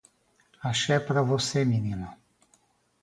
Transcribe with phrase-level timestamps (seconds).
[0.69, 2.09] Axé pra você menina.